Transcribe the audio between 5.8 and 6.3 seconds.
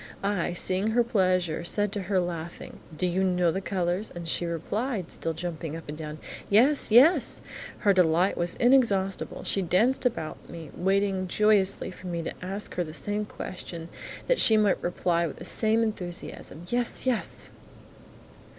and down,